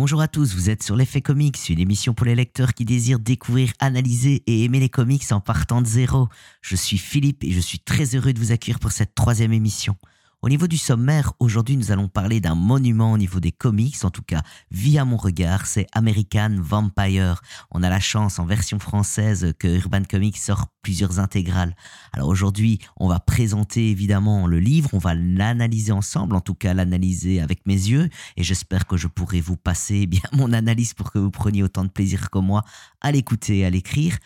[0.00, 3.18] Bonjour à tous, vous êtes sur l'effet comics, une émission pour les lecteurs qui désirent
[3.18, 6.30] découvrir, analyser et aimer les comics en partant de zéro.
[6.62, 9.96] Je suis Philippe et je suis très heureux de vous accueillir pour cette troisième émission.
[10.42, 14.10] Au niveau du sommaire, aujourd'hui nous allons parler d'un monument au niveau des comics, en
[14.10, 17.42] tout cas via mon regard, c'est American Vampire.
[17.70, 21.76] On a la chance en version française que Urban Comics sort plusieurs intégrales.
[22.14, 26.72] Alors aujourd'hui, on va présenter évidemment le livre, on va l'analyser ensemble, en tout cas
[26.72, 31.12] l'analyser avec mes yeux, et j'espère que je pourrai vous passer bien mon analyse pour
[31.12, 32.64] que vous preniez autant de plaisir que moi
[33.02, 34.16] à l'écouter et à l'écrire.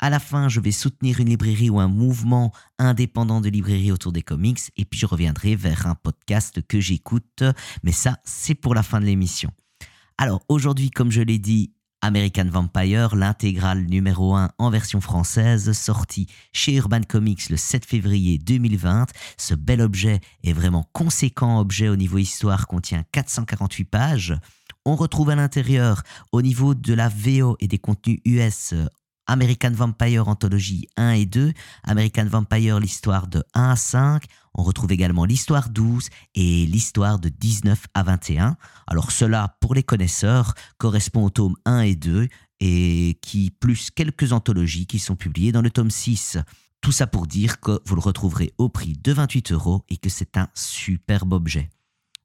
[0.00, 4.12] À la fin, je vais soutenir une librairie ou un mouvement indépendant de librairie autour
[4.12, 7.44] des comics et puis je reviendrai vers un podcast que j'écoute.
[7.82, 9.50] Mais ça, c'est pour la fin de l'émission.
[10.18, 11.72] Alors aujourd'hui, comme je l'ai dit,
[12.04, 18.36] American Vampire, l'intégrale numéro 1 en version française, sortie chez Urban Comics le 7 février
[18.36, 19.06] 2020.
[19.38, 24.34] Ce bel objet est vraiment conséquent objet au niveau histoire, contient 448 pages.
[24.84, 28.74] On retrouve à l'intérieur, au niveau de la VO et des contenus US,
[29.26, 31.52] American Vampire Anthologie 1 et 2,
[31.84, 37.28] American Vampire l'histoire de 1 à 5, on retrouve également l'histoire 12 et l'histoire de
[37.28, 38.56] 19 à 21.
[38.86, 42.28] Alors cela, pour les connaisseurs, correspond au tome 1 et 2
[42.60, 46.38] et qui plus quelques anthologies qui sont publiées dans le tome 6.
[46.80, 50.10] Tout ça pour dire que vous le retrouverez au prix de 28 euros et que
[50.10, 51.70] c'est un superbe objet.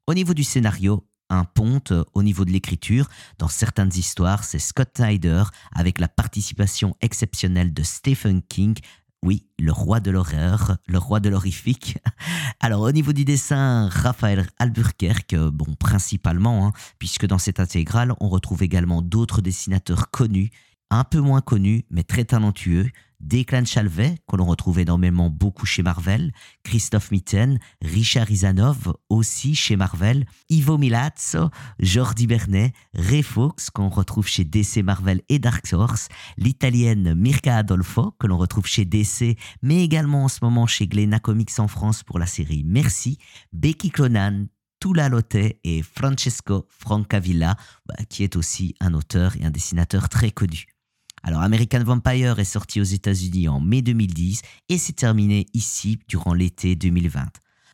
[0.05, 3.08] Au niveau du scénario, un ponte au niveau de l'écriture.
[3.38, 8.75] Dans certaines histoires, c'est Scott Snyder avec la participation exceptionnelle de Stephen King.
[9.21, 11.97] Oui, le roi de l'horreur, le roi de l'horrifique.
[12.61, 18.30] Alors au niveau du dessin, Raphaël Albuquerque, bon principalement, hein, puisque dans cette intégrale, on
[18.30, 20.52] retrouve également d'autres dessinateurs connus,
[20.90, 25.84] un peu moins connus, mais très talentueux, Declan Chalvet, que l'on retrouve énormément beaucoup chez
[25.84, 26.32] Marvel,
[26.64, 34.28] Christophe Mitten, Richard Izanov, aussi chez Marvel, Ivo Milazzo, Jordi Bernet, Ray Fox, qu'on retrouve
[34.28, 39.84] chez DC Marvel et Dark Horse, l'italienne Mirka Adolfo, que l'on retrouve chez DC, mais
[39.84, 43.17] également en ce moment chez Glena Comics en France pour la série Merci,
[43.52, 44.45] Becky Clonan,
[44.80, 50.32] Tula Lotte et Francesco Francavilla, bah, qui est aussi un auteur et un dessinateur très
[50.32, 50.79] connu.
[51.23, 56.33] Alors American Vampire est sorti aux États-Unis en mai 2010 et s'est terminé ici durant
[56.33, 57.25] l'été 2020.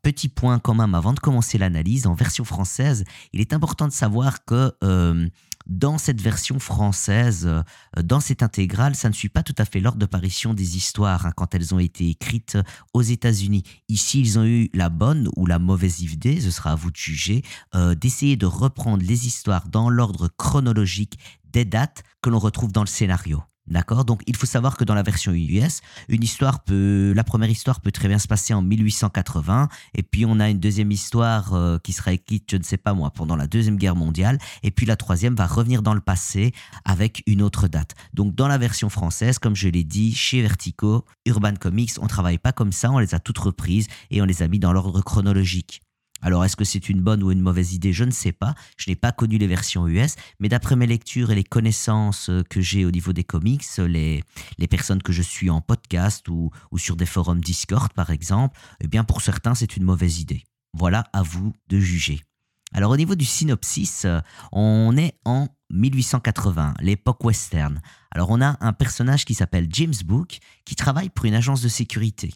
[0.03, 3.91] Petit point quand même avant de commencer l'analyse, en version française, il est important de
[3.91, 5.27] savoir que euh,
[5.65, 7.63] dans cette version française, euh,
[8.01, 11.31] dans cette intégrale, ça ne suit pas tout à fait l'ordre d'apparition des histoires hein,
[11.35, 12.57] quand elles ont été écrites
[12.93, 13.63] aux États-Unis.
[13.89, 16.97] Ici, ils ont eu la bonne ou la mauvaise idée, ce sera à vous de
[16.97, 17.43] juger,
[17.73, 21.17] euh, d'essayer de reprendre les histoires dans l'ordre chronologique
[21.51, 23.41] des dates que l'on retrouve dans le scénario.
[23.67, 27.49] D'accord Donc il faut savoir que dans la version US, une histoire peut, la première
[27.49, 31.55] histoire peut très bien se passer en 1880, et puis on a une deuxième histoire
[31.55, 34.69] euh, qui sera écrite, je ne sais pas moi, pendant la deuxième guerre mondiale, et
[34.69, 36.53] puis la troisième va revenir dans le passé
[36.85, 37.95] avec une autre date.
[38.13, 42.37] Donc dans la version française, comme je l'ai dit, chez Vertigo, Urban Comics, on travaille
[42.37, 45.01] pas comme ça, on les a toutes reprises et on les a mis dans l'ordre
[45.01, 45.84] chronologique.
[46.25, 47.93] Alors, est-ce que c'est une bonne ou une mauvaise idée?
[47.93, 48.55] Je ne sais pas.
[48.77, 52.61] Je n'ai pas connu les versions US, mais d'après mes lectures et les connaissances que
[52.61, 54.23] j'ai au niveau des comics, les,
[54.67, 59.03] personnes que je suis en podcast ou, sur des forums Discord, par exemple, eh bien,
[59.03, 60.41] pour certains, c'est une mauvaise idée.
[60.73, 62.21] Voilà, à vous de juger.
[62.73, 64.07] Alors, au niveau du synopsis,
[64.51, 67.79] on est en 1880, l'époque western.
[68.09, 71.69] Alors, on a un personnage qui s'appelle James Book, qui travaille pour une agence de
[71.69, 72.33] sécurité.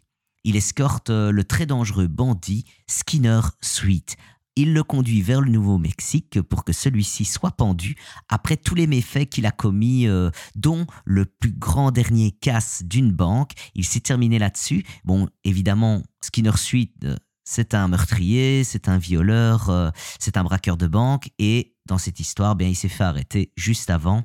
[0.49, 4.17] Il escorte euh, le très dangereux bandit Skinner Sweet.
[4.55, 7.95] Il le conduit vers le Nouveau-Mexique pour que celui-ci soit pendu
[8.29, 13.11] après tous les méfaits qu'il a commis, euh, dont le plus grand dernier casse d'une
[13.11, 13.51] banque.
[13.75, 14.83] Il s'est terminé là-dessus.
[15.05, 20.88] Bon, évidemment, Skinner Sweet, euh, c'est un meurtrier, c'est un violeur, c'est un braqueur de
[20.88, 21.29] banque.
[21.38, 24.23] Et dans cette histoire, bien, il s'est fait arrêter juste avant,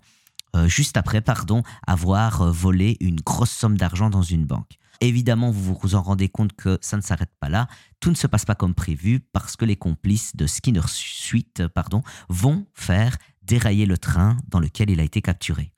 [0.66, 4.78] juste après, pardon, avoir volé une grosse somme d'argent dans une banque.
[5.00, 7.69] Évidemment, vous vous en rendez compte que ça ne s'arrête pas là.
[8.00, 12.03] Tout ne se passe pas comme prévu parce que les complices de Skinner Suite pardon,
[12.28, 15.75] vont faire dérailler le train dans lequel il a été capturé.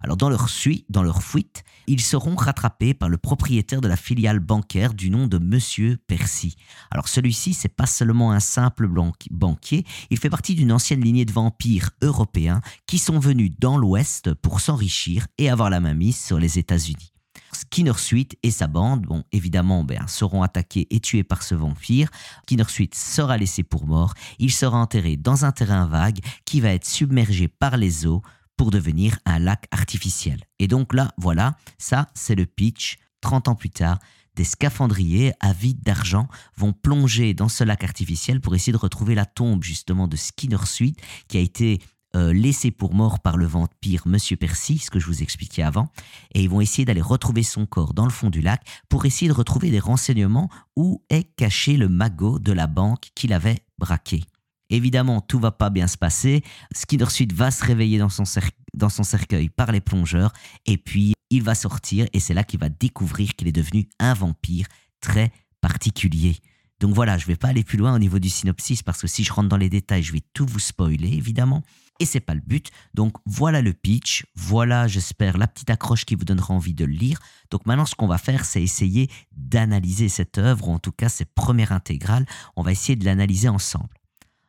[0.00, 3.96] Alors dans leur, suite, dans leur fuite, ils seront rattrapés par le propriétaire de la
[3.96, 6.56] filiale bancaire du nom de Monsieur Percy.
[6.90, 8.88] Alors celui-ci, c'est pas seulement un simple
[9.30, 14.34] banquier, il fait partie d'une ancienne lignée de vampires européens qui sont venus dans l'Ouest
[14.34, 17.15] pour s'enrichir et avoir la main mise sur les États-Unis.
[17.52, 22.08] Skinner Sweet et sa bande, bon, évidemment, ben, seront attaqués et tués par ce vampire.
[22.44, 24.14] Skinner Sweet sera laissé pour mort.
[24.38, 28.22] Il sera enterré dans un terrain vague qui va être submergé par les eaux
[28.56, 30.40] pour devenir un lac artificiel.
[30.58, 32.98] Et donc là, voilà, ça, c'est le pitch.
[33.20, 33.98] 30 ans plus tard,
[34.36, 39.24] des scaphandriers avides d'argent vont plonger dans ce lac artificiel pour essayer de retrouver la
[39.24, 41.80] tombe justement de Skinner Sweet qui a été
[42.16, 45.90] euh, laissé pour mort par le vampire Monsieur Percy, ce que je vous expliquais avant,
[46.34, 49.28] et ils vont essayer d'aller retrouver son corps dans le fond du lac pour essayer
[49.28, 54.24] de retrouver des renseignements où est caché le magot de la banque qu'il avait braqué.
[54.70, 56.42] Évidemment, tout va pas bien se passer.
[56.74, 58.24] Skinner Sud va se réveiller dans son,
[58.72, 60.32] dans son cercueil par les plongeurs,
[60.64, 64.14] et puis il va sortir, et c'est là qu'il va découvrir qu'il est devenu un
[64.14, 64.66] vampire
[65.00, 66.36] très particulier.
[66.80, 69.06] Donc voilà, je ne vais pas aller plus loin au niveau du synopsis parce que
[69.06, 71.62] si je rentre dans les détails, je vais tout vous spoiler évidemment.
[71.98, 72.70] Et c'est pas le but.
[72.94, 76.92] Donc voilà le pitch, voilà, j'espère, la petite accroche qui vous donnera envie de le
[76.92, 77.18] lire.
[77.50, 81.08] Donc maintenant, ce qu'on va faire, c'est essayer d'analyser cette œuvre, ou en tout cas
[81.08, 82.26] cette première intégrale.
[82.56, 83.88] On va essayer de l'analyser ensemble.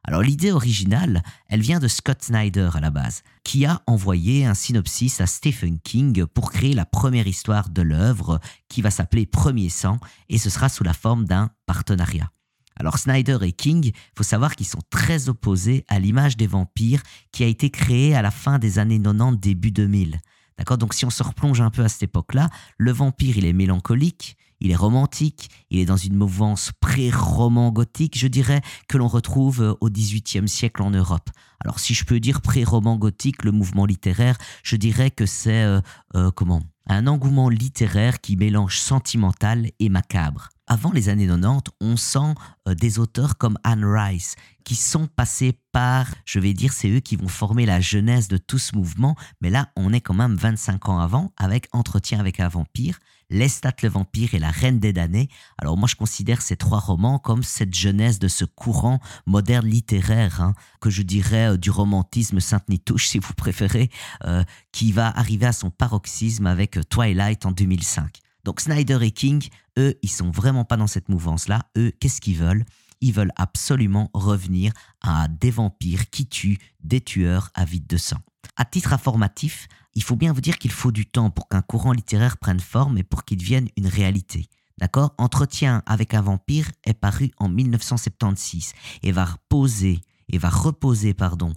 [0.07, 4.53] Alors l'idée originale, elle vient de Scott Snyder à la base, qui a envoyé un
[4.53, 8.39] synopsis à Stephen King pour créer la première histoire de l'œuvre
[8.69, 9.99] qui va s'appeler Premier sang
[10.29, 12.31] et ce sera sous la forme d'un partenariat.
[12.79, 17.01] Alors Snyder et King, faut savoir qu'ils sont très opposés à l'image des vampires
[17.31, 20.19] qui a été créée à la fin des années 90 début 2000.
[20.57, 20.77] D'accord?
[20.77, 24.37] Donc si on se replonge un peu à cette époque-là, le vampire, il est mélancolique,
[24.59, 29.61] il est romantique, il est dans une mouvance pré-roman gothique, je dirais, que l'on retrouve
[29.61, 31.29] euh, au XVIIIe siècle en Europe.
[31.59, 35.81] Alors si je peux dire pré-roman gothique, le mouvement littéraire, je dirais que c'est euh,
[36.15, 36.63] euh, comment?
[36.87, 40.49] Un engouement littéraire qui mélange sentimental et macabre.
[40.67, 42.35] Avant les années 90, on sent
[42.67, 44.35] des auteurs comme Anne Rice
[44.65, 48.37] qui sont passés par, je vais dire, c'est eux qui vont former la jeunesse de
[48.37, 52.39] tout ce mouvement, mais là on est quand même 25 ans avant avec Entretien avec
[52.39, 52.99] un vampire
[53.29, 55.29] Lestat le vampire et La Reine des damnés.
[55.57, 60.41] Alors moi je considère ces trois romans comme cette jeunesse de ce courant moderne littéraire,
[60.41, 63.89] hein, que je dirais euh, du romantisme Sainte-Nitouche si vous préférez,
[64.25, 68.21] euh, qui va arriver à son paroxysme avec euh, Twilight en 2005.
[68.45, 71.63] Donc Snyder et King, eux, ils sont vraiment pas dans cette mouvance-là.
[71.77, 72.65] Eux, qu'est-ce qu'ils veulent?
[73.01, 78.17] Ils veulent absolument revenir à des vampires qui tuent des tueurs avides de sang.
[78.55, 81.91] À titre informatif, il faut bien vous dire qu'il faut du temps pour qu'un courant
[81.91, 84.47] littéraire prenne forme et pour qu'il devienne une réalité.
[84.79, 85.13] D'accord?
[85.17, 91.53] Entretien avec un vampire est paru en 1976 et va reposer et va reposer pardon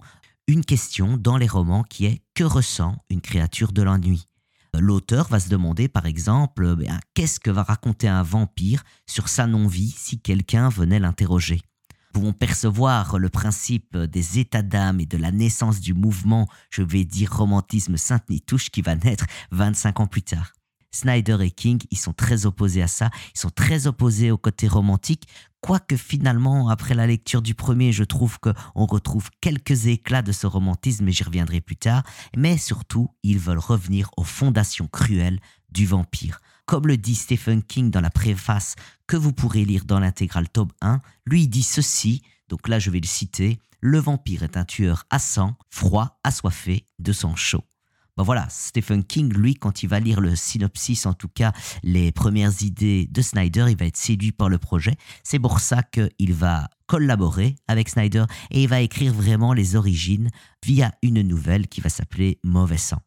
[0.47, 4.25] une question dans les romans qui est que ressent une créature de la nuit
[4.79, 9.45] L'auteur va se demander par exemple ben, qu'est-ce que va raconter un vampire sur sa
[9.45, 11.61] non-vie si quelqu'un venait l'interroger?
[12.13, 17.05] Pouvons percevoir le principe des états d'âme et de la naissance du mouvement, je vais
[17.05, 20.53] dire romantisme Sainte-Nitouche, qui va naître 25 ans plus tard.
[20.91, 24.67] Snyder et King, ils sont très opposés à ça, ils sont très opposés au côté
[24.67, 25.25] romantique,
[25.61, 30.47] quoique finalement, après la lecture du premier, je trouve qu'on retrouve quelques éclats de ce
[30.47, 32.03] romantisme, et j'y reviendrai plus tard,
[32.35, 35.39] mais surtout, ils veulent revenir aux fondations cruelles
[35.71, 36.41] du vampire.
[36.65, 38.75] Comme le dit Stephen King dans la préface
[39.07, 42.99] que vous pourrez lire dans l'intégrale tome 1, lui dit ceci, donc là je vais
[42.99, 47.63] le citer, le vampire est un tueur à sang, froid, assoiffé, de sang chaud.
[48.17, 52.11] Bon voilà, Stephen King, lui, quand il va lire le synopsis, en tout cas les
[52.11, 54.95] premières idées de Snyder, il va être séduit par le projet.
[55.23, 60.29] C'est pour ça qu'il va collaborer avec Snyder et il va écrire vraiment les origines
[60.65, 62.99] via une nouvelle qui va s'appeler Mauvais sang.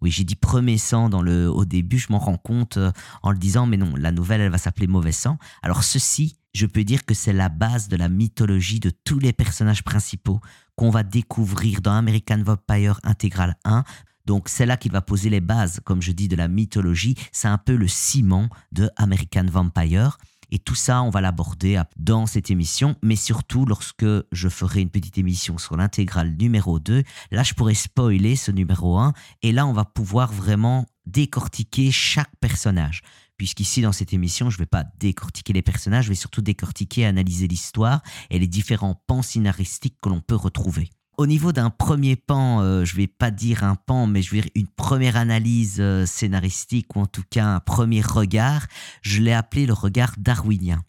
[0.00, 2.92] Oui, j'ai dit premier sang dans le, au début, je m'en rends compte euh,
[3.22, 5.38] en le disant, mais non, la nouvelle, elle va s'appeler Mauvais sang.
[5.62, 9.32] Alors ceci, je peux dire que c'est la base de la mythologie de tous les
[9.32, 10.40] personnages principaux
[10.76, 13.82] qu'on va découvrir dans American Vampire Intégral 1.
[14.26, 17.14] Donc c'est là qu'il va poser les bases, comme je dis, de la mythologie.
[17.32, 20.18] C'est un peu le ciment de American Vampire.
[20.50, 24.90] Et tout ça, on va l'aborder dans cette émission, mais surtout lorsque je ferai une
[24.90, 27.02] petite émission sur l'intégrale numéro 2.
[27.32, 32.30] Là, je pourrais spoiler ce numéro 1, et là, on va pouvoir vraiment décortiquer chaque
[32.40, 33.02] personnage.
[33.36, 37.00] Puisqu'ici, dans cette émission, je ne vais pas décortiquer les personnages, je vais surtout décortiquer
[37.00, 40.88] et analyser l'histoire et les différents pans scénaristiques que l'on peut retrouver.
[41.16, 44.40] Au niveau d'un premier pan, euh, je vais pas dire un pan, mais je vais
[44.40, 48.66] dire une première analyse euh, scénaristique ou en tout cas un premier regard,
[49.00, 50.82] je l'ai appelé le regard darwinien.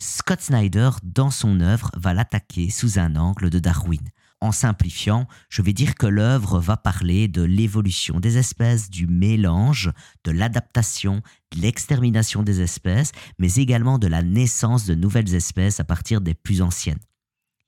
[0.00, 4.02] Scott Snyder, dans son œuvre, va l'attaquer sous un angle de Darwin.
[4.40, 9.92] En simplifiant, je vais dire que l'œuvre va parler de l'évolution des espèces, du mélange,
[10.24, 15.84] de l'adaptation, de l'extermination des espèces, mais également de la naissance de nouvelles espèces à
[15.84, 16.98] partir des plus anciennes.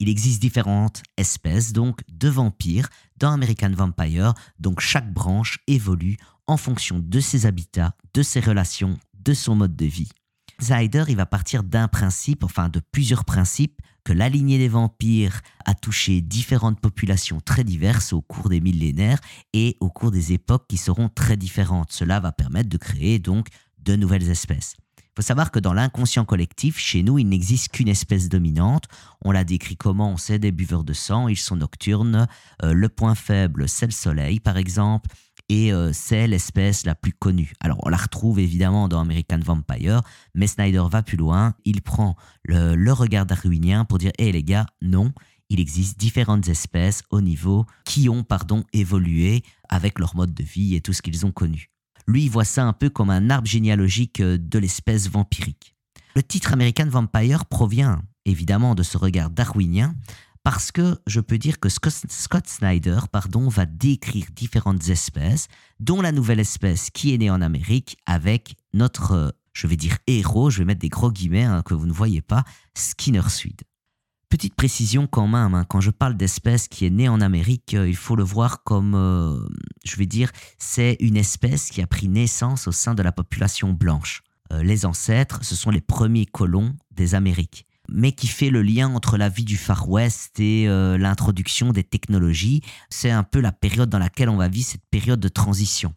[0.00, 2.88] Il existe différentes espèces donc de vampires
[3.18, 6.16] dans American Vampire, donc chaque branche évolue
[6.46, 10.08] en fonction de ses habitats, de ses relations, de son mode de vie.
[10.58, 15.42] Zyder, il va partir d'un principe, enfin de plusieurs principes, que la lignée des vampires
[15.66, 19.20] a touché différentes populations très diverses au cours des millénaires
[19.52, 21.92] et au cours des époques qui seront très différentes.
[21.92, 24.76] Cela va permettre de créer donc de nouvelles espèces.
[25.10, 28.84] Il faut savoir que dans l'inconscient collectif, chez nous, il n'existe qu'une espèce dominante.
[29.24, 32.28] On l'a décrit comment C'est des buveurs de sang, ils sont nocturnes.
[32.62, 35.10] Euh, le point faible, c'est le soleil, par exemple.
[35.48, 37.52] Et euh, c'est l'espèce la plus connue.
[37.58, 40.00] Alors, on la retrouve évidemment dans American Vampire,
[40.32, 41.54] mais Snyder va plus loin.
[41.64, 42.14] Il prend
[42.44, 45.12] le, regard darwinien pour dire Hé les gars, non,
[45.48, 50.76] il existe différentes espèces au niveau qui ont pardon évolué avec leur mode de vie
[50.76, 51.68] et tout ce qu'ils ont connu.
[52.10, 55.76] Lui, il voit ça un peu comme un arbre généalogique euh, de l'espèce vampirique.
[56.16, 59.94] Le titre American Vampire provient évidemment de ce regard darwinien,
[60.42, 65.46] parce que je peux dire que Scott Snyder pardon, va décrire différentes espèces,
[65.78, 69.96] dont la nouvelle espèce qui est née en Amérique avec notre, euh, je vais dire
[70.08, 72.42] héros, je vais mettre des gros guillemets hein, que vous ne voyez pas,
[72.74, 73.62] Skinner Swede.
[74.30, 77.88] Petite précision quand même, hein, quand je parle d'espèce qui est née en Amérique, euh,
[77.88, 79.44] il faut le voir comme, euh,
[79.84, 83.72] je vais dire, c'est une espèce qui a pris naissance au sein de la population
[83.72, 84.22] blanche.
[84.52, 88.94] Euh, les ancêtres, ce sont les premiers colons des Amériques, mais qui fait le lien
[88.94, 92.62] entre la vie du Far West et l'introduction des technologies.
[92.88, 95.92] C'est un peu la période dans laquelle on va vivre cette période de transition.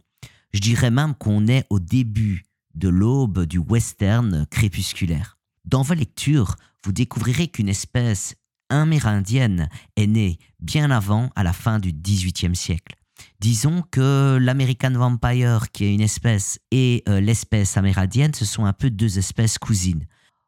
[0.54, 5.38] Je dirais même qu'on est au début de l'aube du western crépusculaire.
[5.66, 8.36] Dans vos lectures, vous découvrirez qu'une espèce
[8.70, 12.96] amérindienne est née bien avant, à la fin du XVIIIe siècle.
[13.40, 18.74] Disons que l'American Vampire, qui est une espèce, et euh, l'espèce amérindienne, ce sont un
[18.74, 20.06] peu deux espèces cousines.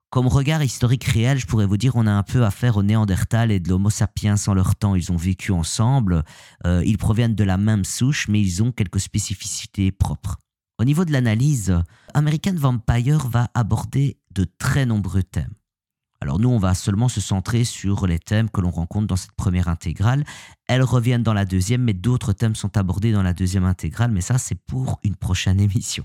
[0.10, 3.52] Comme regard historique réel, je pourrais vous dire on a un peu affaire au Néandertal
[3.52, 4.96] et de l'Homo sapiens en leur temps.
[4.96, 6.24] Ils ont vécu ensemble,
[6.66, 10.38] euh, ils proviennent de la même souche, mais ils ont quelques spécificités propres.
[10.80, 11.78] Au niveau de l'analyse,
[12.14, 15.54] American Vampire va aborder de très nombreux thèmes.
[16.26, 19.34] Alors nous, on va seulement se centrer sur les thèmes que l'on rencontre dans cette
[19.34, 20.26] première intégrale.
[20.66, 24.22] Elles reviennent dans la deuxième, mais d'autres thèmes sont abordés dans la deuxième intégrale, mais
[24.22, 26.04] ça, c'est pour une prochaine émission.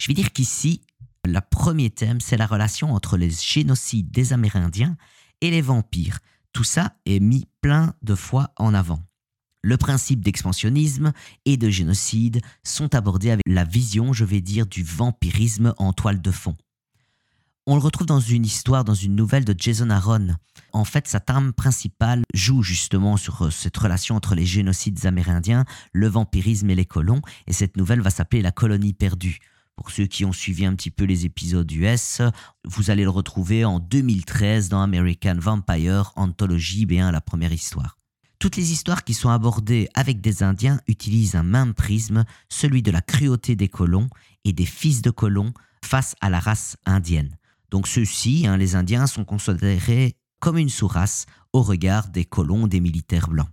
[0.00, 0.80] Je vais dire qu'ici,
[1.24, 4.96] le premier thème, c'est la relation entre les génocides des Amérindiens
[5.40, 6.18] et les vampires.
[6.52, 8.98] Tout ça est mis plein de fois en avant.
[9.62, 11.12] Le principe d'expansionnisme
[11.44, 16.20] et de génocide sont abordés avec la vision, je vais dire, du vampirisme en toile
[16.20, 16.56] de fond.
[17.68, 20.36] On le retrouve dans une histoire, dans une nouvelle de Jason Aaron.
[20.72, 25.64] En fait, sa trame principale joue justement sur euh, cette relation entre les génocides amérindiens,
[25.92, 29.40] le vampirisme et les colons, et cette nouvelle va s'appeler La colonie perdue.
[29.74, 32.22] Pour ceux qui ont suivi un petit peu les épisodes US,
[32.64, 37.98] vous allez le retrouver en 2013 dans American Vampire Anthology, bien la première histoire.
[38.38, 42.92] Toutes les histoires qui sont abordées avec des Indiens utilisent un même prisme, celui de
[42.92, 44.08] la cruauté des colons
[44.44, 45.52] et des fils de colons
[45.84, 47.36] face à la race indienne.
[47.70, 52.80] Donc ceux-ci, hein, les Indiens, sont considérés comme une sous-race au regard des colons des
[52.80, 53.48] militaires blancs.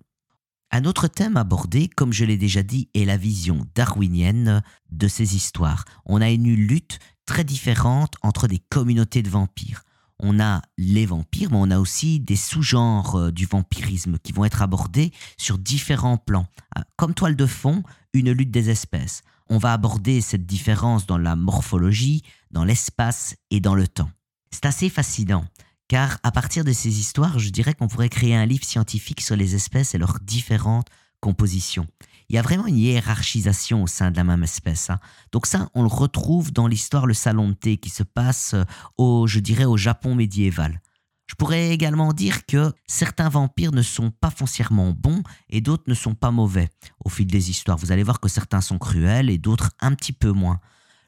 [0.71, 5.35] Un autre thème abordé, comme je l'ai déjà dit, est la vision darwinienne de ces
[5.35, 5.85] histoires.
[6.05, 9.83] On a une lutte très différente entre des communautés de vampires.
[10.19, 14.45] On a les vampires, mais on a aussi des sous-genres euh, du vampirisme qui vont
[14.45, 16.47] être abordés sur différents plans.
[16.75, 19.21] Ah, comme toile de fond, une lutte des espèces.
[19.49, 24.09] On va aborder cette différence dans la morphologie, dans l'espace et dans le temps.
[24.51, 25.45] C'est assez fascinant,
[25.87, 29.35] car à partir de ces histoires, je dirais qu'on pourrait créer un livre scientifique sur
[29.35, 30.87] les espèces et leurs différentes
[31.19, 31.87] compositions.
[32.29, 34.89] Il y a vraiment une hiérarchisation au sein de la même espèce.
[34.89, 34.99] Hein.
[35.31, 38.55] Donc ça, on le retrouve dans l'histoire Le Salon de thé qui se passe
[38.97, 40.81] au, je dirais, au Japon médiéval.
[41.27, 45.93] Je pourrais également dire que certains vampires ne sont pas foncièrement bons et d'autres ne
[45.93, 46.69] sont pas mauvais.
[47.03, 50.13] Au fil des histoires, vous allez voir que certains sont cruels et d'autres un petit
[50.13, 50.59] peu moins.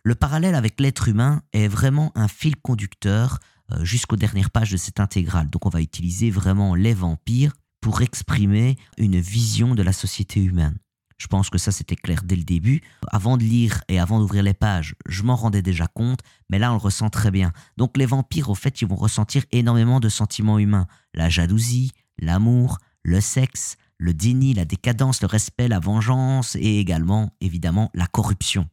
[0.07, 3.39] Le parallèle avec l'être humain est vraiment un fil conducteur
[3.71, 5.49] euh, jusqu'aux dernières pages de cette intégrale.
[5.49, 10.77] Donc on va utiliser vraiment les vampires pour exprimer une vision de la société humaine.
[11.17, 12.83] Je pense que ça c'était clair dès le début.
[13.07, 16.19] Avant de lire et avant d'ouvrir les pages, je m'en rendais déjà compte,
[16.51, 17.51] mais là on le ressent très bien.
[17.77, 20.85] Donc les vampires, au fait, ils vont ressentir énormément de sentiments humains.
[21.15, 27.31] La jalousie, l'amour, le sexe, le déni, la décadence, le respect, la vengeance et également,
[27.41, 28.69] évidemment, la corruption.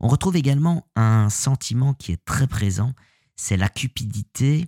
[0.00, 2.92] On retrouve également un sentiment qui est très présent,
[3.36, 4.66] c'est la cupidité,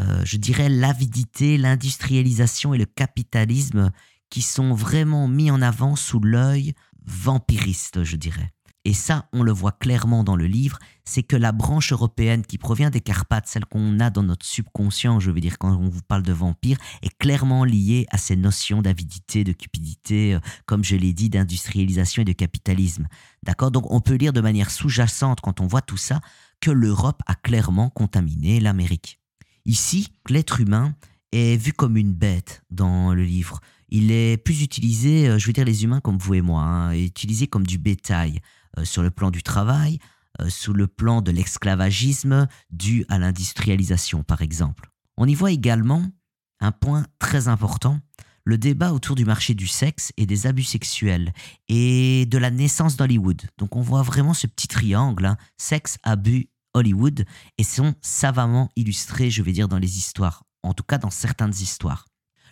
[0.00, 3.92] euh, je dirais l'avidité, l'industrialisation et le capitalisme
[4.30, 6.74] qui sont vraiment mis en avant sous l'œil
[7.04, 8.50] vampiriste, je dirais.
[8.84, 12.58] Et ça, on le voit clairement dans le livre, c'est que la branche européenne qui
[12.58, 16.02] provient des Carpates, celle qu'on a dans notre subconscient, je veux dire quand on vous
[16.02, 20.96] parle de vampire, est clairement liée à ces notions d'avidité, de cupidité, euh, comme je
[20.96, 23.06] l'ai dit, d'industrialisation et de capitalisme.
[23.44, 23.70] D'accord?
[23.70, 26.20] Donc on peut lire de manière sous-jacente, quand on voit tout ça,
[26.60, 29.20] que l'Europe a clairement contaminé l'Amérique.
[29.64, 30.96] Ici, l'être humain
[31.30, 33.60] est vu comme une bête dans le livre
[33.94, 36.92] il est plus utilisé, euh, je veux dire les humains comme vous et moi, hein,
[36.94, 38.40] utilisé comme du bétail
[38.84, 39.98] sur le plan du travail.
[40.40, 44.90] euh, sous le plan de l'esclavagisme dû à l'industrialisation, par exemple.
[45.16, 46.04] On y voit également
[46.60, 48.00] un point très important,
[48.44, 51.32] le débat autour du marché du sexe et des abus sexuels
[51.68, 53.42] et de la naissance d'Hollywood.
[53.58, 57.24] Donc on voit vraiment ce petit triangle, hein, sexe, abus, Hollywood,
[57.58, 61.50] et sont savamment illustrés, je vais dire, dans les histoires, en tout cas dans certaines
[61.50, 62.06] histoires.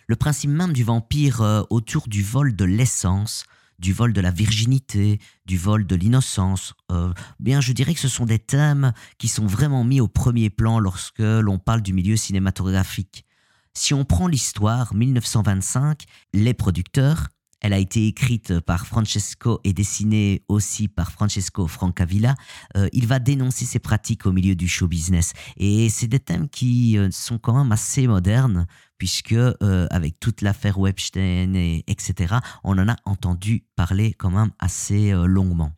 [0.07, 3.45] Le principe même du vampire euh, autour du vol de l'essence,
[3.81, 6.73] du vol de la virginité, du vol de l'innocence.
[6.91, 10.49] Euh, bien, je dirais que ce sont des thèmes qui sont vraiment mis au premier
[10.49, 13.25] plan lorsque l'on parle du milieu cinématographique.
[13.73, 17.27] Si on prend l'histoire, 1925, les producteurs,
[17.61, 22.35] elle a été écrite par Francesco et dessinée aussi par Francesco Francavilla.
[22.75, 25.33] Euh, il va dénoncer ces pratiques au milieu du show business.
[25.57, 28.65] Et c'est des thèmes qui euh, sont quand même assez modernes,
[29.01, 34.51] puisque euh, avec toute l'affaire Webstein, et, etc., on en a entendu parler quand même
[34.59, 35.71] assez longuement.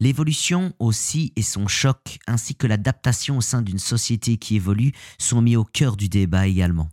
[0.00, 4.90] L'évolution aussi et son choc, ainsi que l'adaptation au sein d'une société qui évolue,
[5.20, 6.90] sont mis au cœur du débat également.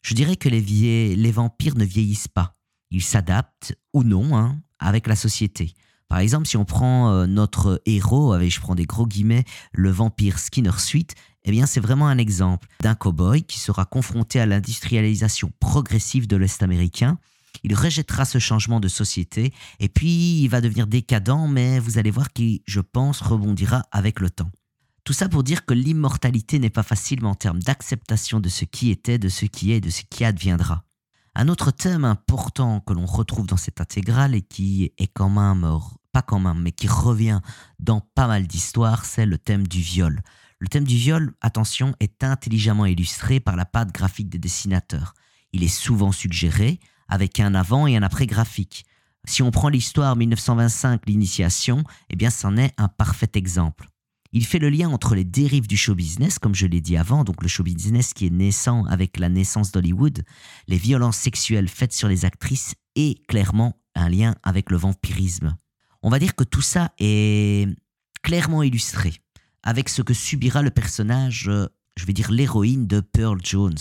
[0.00, 2.56] Je dirais que les, les vampires ne vieillissent pas.
[2.90, 5.74] Ils s'adaptent ou non hein, avec la société.
[6.10, 9.90] Par exemple, si on prend euh, notre héros, avec je prends des gros guillemets, le
[9.90, 14.46] vampire Skinner Suite, eh bien c'est vraiment un exemple d'un cow-boy qui sera confronté à
[14.46, 17.18] l'industrialisation progressive de l'Est américain.
[17.62, 22.10] Il rejettera ce changement de société et puis il va devenir décadent, mais vous allez
[22.10, 24.50] voir qu'il, je pense, rebondira avec le temps.
[25.04, 28.90] Tout ça pour dire que l'immortalité n'est pas facile en termes d'acceptation de ce qui
[28.90, 30.84] était, de ce qui est, de ce qui adviendra.
[31.34, 35.66] Un autre thème important que l'on retrouve dans cette intégrale et qui est quand même,
[36.12, 37.40] pas quand même, mais qui revient
[37.78, 40.22] dans pas mal d'histoires, c'est le thème du viol.
[40.60, 45.14] Le thème du viol, attention, est intelligemment illustré par la patte graphique des dessinateurs.
[45.54, 48.84] Il est souvent suggéré avec un avant et un après graphique.
[49.24, 53.88] Si on prend l'histoire 1925, l'initiation, eh bien c'en est un parfait exemple.
[54.32, 57.24] Il fait le lien entre les dérives du show business, comme je l'ai dit avant,
[57.24, 60.24] donc le show business qui est naissant avec la naissance d'Hollywood,
[60.68, 65.56] les violences sexuelles faites sur les actrices et clairement un lien avec le vampirisme.
[66.02, 67.66] On va dire que tout ça est
[68.22, 69.14] clairement illustré
[69.62, 73.78] avec ce que subira le personnage, euh, je vais dire l'héroïne de Pearl Jones.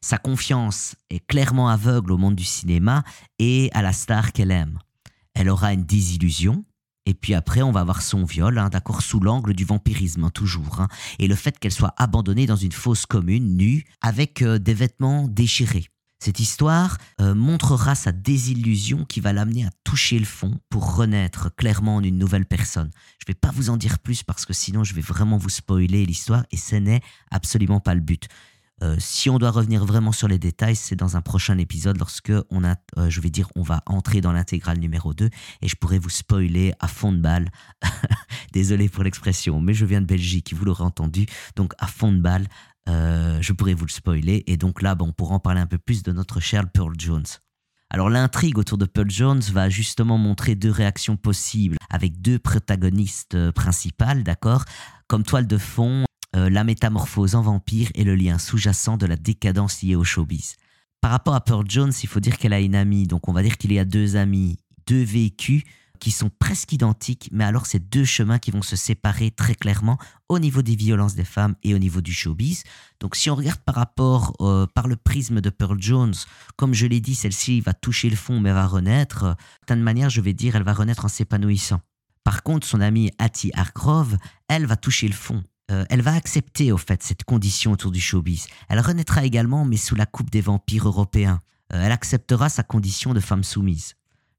[0.00, 3.04] Sa confiance est clairement aveugle au monde du cinéma
[3.38, 4.78] et à la star qu'elle aime.
[5.34, 6.64] Elle aura une désillusion,
[7.06, 10.30] et puis après, on va avoir son viol, hein, d'accord, sous l'angle du vampirisme, hein,
[10.30, 10.80] toujours.
[10.80, 14.74] Hein, et le fait qu'elle soit abandonnée dans une fosse commune, nue, avec euh, des
[14.74, 15.86] vêtements déchirés.
[16.18, 21.54] Cette histoire euh, montrera sa désillusion qui va l'amener à toucher le fond pour renaître
[21.54, 22.90] clairement en une nouvelle personne.
[23.18, 25.50] Je ne vais pas vous en dire plus parce que sinon je vais vraiment vous
[25.50, 28.28] spoiler l'histoire et ce n'est absolument pas le but.
[28.82, 32.32] Euh, si on doit revenir vraiment sur les détails, c'est dans un prochain épisode lorsque
[32.50, 35.30] on a, euh, je vais dire, on va entrer dans l'intégrale numéro 2
[35.62, 37.50] et je pourrais vous spoiler à fond de balle.
[38.52, 41.26] Désolé pour l'expression, mais je viens de Belgique, vous l'aurez entendu.
[41.54, 42.46] Donc à fond de balle,
[42.88, 44.44] euh, je pourrais vous le spoiler.
[44.46, 46.94] Et donc là, bon, on pourra en parler un peu plus de notre cher Pearl
[46.98, 47.26] Jones.
[47.90, 53.52] Alors l'intrigue autour de Pearl Jones va justement montrer deux réactions possibles avec deux protagonistes
[53.52, 54.64] principales, d'accord?
[55.06, 59.16] Comme toile de fond, euh, la métamorphose en vampire et le lien sous-jacent de la
[59.16, 60.56] décadence liée au showbiz.
[61.00, 63.42] Par rapport à Pearl Jones, il faut dire qu'elle a une amie, donc on va
[63.42, 65.62] dire qu'il y a deux amis, deux vécus
[66.00, 69.98] qui sont presque identiques, mais alors c'est deux chemins qui vont se séparer très clairement
[70.28, 72.62] au niveau des violences des femmes et au niveau du showbiz.
[73.00, 76.14] Donc si on regarde par rapport euh, par le prisme de Pearl Jones,
[76.56, 79.36] comme je l'ai dit, celle-ci va toucher le fond mais va renaître.
[79.68, 81.80] D'une manière, je vais dire, elle va renaître en s'épanouissant.
[82.24, 84.16] Par contre, son amie Hattie Hargrove,
[84.48, 85.42] elle va toucher le fond.
[85.70, 88.46] Euh, elle va accepter au fait cette condition autour du showbiz.
[88.68, 91.38] Elle renaîtra également, mais sous la coupe des vampires européens.
[91.72, 93.94] Euh, elle acceptera sa condition de femme soumise.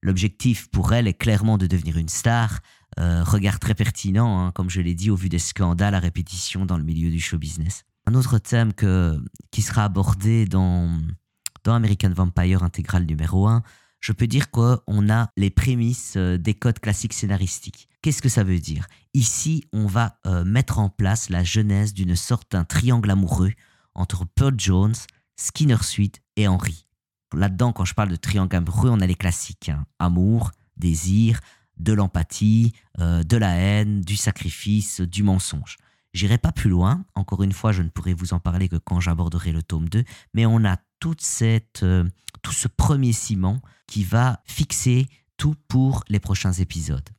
[0.06, 2.60] L'objectif pour elle est clairement de devenir une star.
[3.00, 6.68] Euh, regard très pertinent, hein, comme je l'ai dit, au vu des scandales à répétition
[6.68, 7.86] dans le milieu du show business.
[8.06, 8.72] Un autre thème
[9.50, 10.96] qui sera abordé dans,
[11.66, 13.64] American Vampire intégral numéro 1,
[14.00, 17.90] je peux dire qu'on a les prémices des codes classiques scénaristiques.
[18.04, 18.86] Qu'est-ce que ça veut dire?
[19.16, 23.54] Ici, on va euh, mettre en place la genèse d'une sorte d'un triangle amoureux
[23.96, 24.94] entre Pearl Jones,
[25.36, 26.85] Skinner Sweet et Henry.
[27.36, 29.86] Là-dedans, quand je parle de triangle amoureux, on a les classiques hein.
[30.00, 31.40] amour, désir,
[31.78, 35.78] de l'empathie, euh, de la haine, du sacrifice, du mensonge.
[36.14, 37.04] J'irai pas plus loin.
[37.16, 40.04] Encore une fois, je ne pourrai vous en parler que quand j'aborderai le tome 2,
[40.34, 42.06] mais on a toute cette, euh,
[42.42, 47.10] tout ce premier ciment qui va fixer tout pour les prochains épisodes.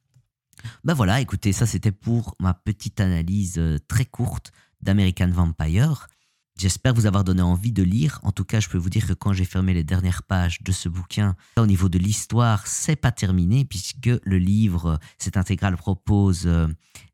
[0.85, 6.09] Ben voilà, écoutez, ça c'était pour ma petite analyse euh, très courte d'American Vampire.
[6.57, 8.19] J'espère vous avoir donné envie de lire.
[8.23, 10.73] En tout cas, je peux vous dire que quand j'ai fermé les dernières pages de
[10.73, 16.47] ce bouquin, au niveau de l'histoire, c'est pas terminé puisque le livre, cette intégrale propose
[16.47, 16.67] euh,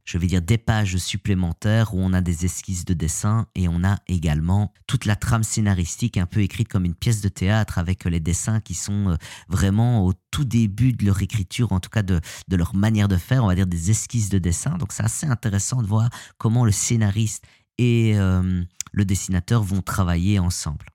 [0.05, 3.85] je vais dire, des pages supplémentaires où on a des esquisses de dessin et on
[3.85, 8.05] a également toute la trame scénaristique un peu écrite comme une pièce de théâtre avec
[8.05, 9.16] les dessins qui sont euh,
[9.48, 13.16] vraiment au tout début de leur écriture, en tout cas de, de leur manière de
[13.16, 14.76] faire, on va dire des esquisses de dessin.
[14.78, 17.44] Donc c'est assez intéressant de voir comment le scénariste
[17.78, 20.87] et euh, le dessinateur vont travailler ensemble.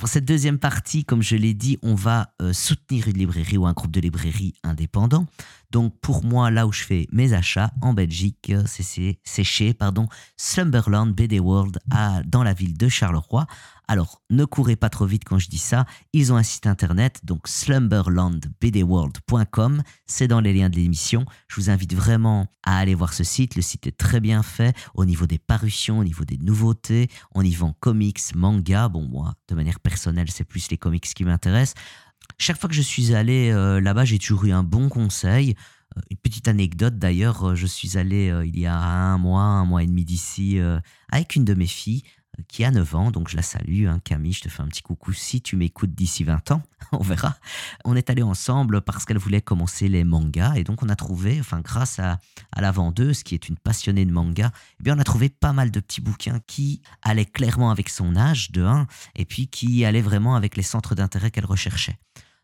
[0.00, 3.66] Pour cette deuxième partie, comme je l'ai dit, on va euh, soutenir une librairie ou
[3.66, 5.26] un groupe de librairies indépendant.
[5.70, 10.08] Donc pour moi, là où je fais mes achats en Belgique, euh, c'est chez pardon,
[10.36, 11.78] Slumberland BD World
[12.26, 13.46] dans la ville de Charleroi.
[13.90, 15.84] Alors ne courez pas trop vite quand je dis ça.
[16.12, 19.82] Ils ont un site internet, donc slumberlandbdworld.com.
[20.06, 21.24] C'est dans les liens de l'émission.
[21.48, 23.56] Je vous invite vraiment à aller voir ce site.
[23.56, 27.08] Le site est très bien fait au niveau des parutions, au niveau des nouveautés.
[27.34, 28.88] On y vend comics, manga.
[28.88, 31.74] Bon, moi, de manière personnelle, c'est plus les comics qui m'intéressent.
[32.38, 35.54] Chaque fois que je suis allé euh, là-bas, j'ai toujours eu un bon conseil.
[35.96, 39.64] Euh, une petite anecdote d'ailleurs, euh, je suis allé il y a un mois, un
[39.64, 40.58] mois et demi d'ici,
[41.10, 42.02] avec une de mes filles
[42.48, 44.82] qui a 9 ans, donc je la salue, hein, Camille, je te fais un petit
[44.82, 47.36] coucou si tu m'écoutes d'ici 20 ans, on verra.
[47.84, 51.38] On est allé ensemble parce qu'elle voulait commencer les mangas et donc on a trouvé,
[51.40, 52.18] enfin grâce à,
[52.56, 55.70] la vendeuse qui est une passionnée de manga, eh bien on a trouvé pas mal
[55.70, 60.00] de petits bouquins qui allaient clairement avec son âge de 1 et puis qui allaient
[60.00, 61.98] vraiment avec les centres d'intérêt qu'elle recherchait.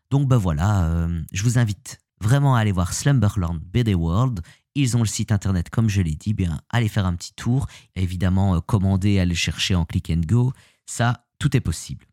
[0.09, 4.41] Donc ben voilà, euh, je vous invite vraiment à aller voir Slumberland BD World.
[4.75, 7.67] Ils ont le site internet, comme je l'ai dit, bien allez faire un petit tour.
[7.95, 10.53] Évidemment, euh, commander, aller chercher en click and go,
[10.85, 12.05] ça, tout est possible.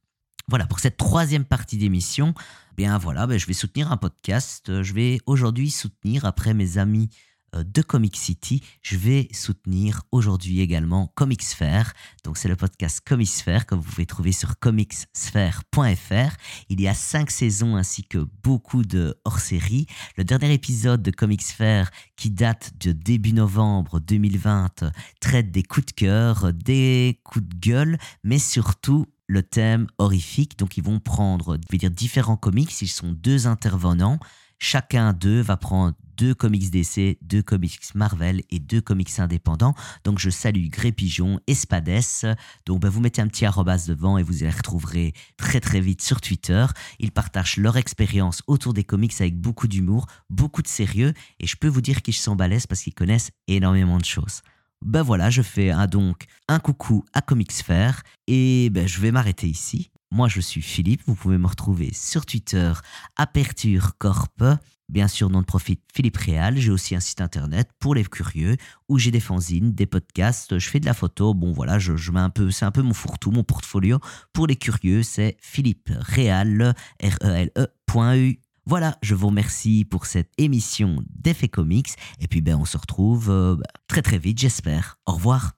[0.48, 2.35] Voilà, pour cette troisième partie d'émission,
[2.76, 4.83] bien voilà, ben, je vais soutenir un podcast.
[4.83, 8.62] Je vais aujourd'hui soutenir, après mes amis euh, de Comic City.
[8.83, 11.93] Je vais soutenir aujourd'hui également Comicsphere.
[12.25, 16.37] Donc c'est le podcast Comicsphere que vous pouvez trouver sur comicsphere.fr.
[16.69, 19.87] Il y a cinq saisons ainsi que beaucoup de hors-série.
[20.17, 24.85] Le dernier épisode de Comicsphere qui date de début novembre 2020
[25.21, 30.59] traite des coups de cœur, des coups de gueule, mais surtout le thème horrifique.
[30.59, 32.83] Donc ils vont prendre, je dire, différents comics.
[32.83, 34.19] Ils sont deux intervenants.
[34.59, 39.74] Chacun d'eux va prendre deux comics DC, deux comics Marvel et deux comics indépendants.
[40.05, 42.37] Donc je salue Grépigeon et Spades.
[42.66, 46.03] Donc ben, vous mettez un petit arrobas devant et vous les retrouverez très très vite
[46.03, 46.66] sur Twitter.
[46.98, 51.57] Ils partagent leur expérience autour des comics avec beaucoup d'humour, beaucoup de sérieux et je
[51.57, 54.42] peux vous dire qu'ils sont parce qu'ils connaissent énormément de choses.
[54.83, 59.12] Ben voilà, je fais un, donc un coucou à Comics Fair et ben, je vais
[59.12, 59.90] m'arrêter ici.
[60.11, 61.03] Moi, je suis Philippe.
[61.07, 62.72] Vous pouvez me retrouver sur Twitter,
[63.16, 64.42] Aperture Corp.
[64.88, 66.59] Bien sûr, nom de profit Philippe Réal.
[66.59, 68.57] J'ai aussi un site internet pour les curieux
[68.88, 71.33] où j'ai des fanzines, des podcasts, je fais de la photo.
[71.33, 73.99] Bon, voilà, je, mets un peu, c'est un peu mon fourre-tout, mon portfolio.
[74.33, 78.40] Pour les curieux, c'est Philippe Réal, R-E-L-E.eu.
[78.66, 81.90] Voilà, je vous remercie pour cette émission d'Effet Comics.
[82.20, 83.57] Et puis, ben, on se retrouve euh,
[83.88, 84.99] très très vite, j'espère.
[85.07, 85.55] Au revoir.